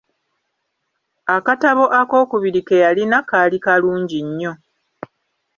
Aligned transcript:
Akatabo 1.35 1.85
ak’okubiri 1.99 2.61
ke 2.67 2.75
yalina 2.83 3.17
kaali 3.29 3.57
kalungi 3.65 4.19
nnyo. 4.27 4.53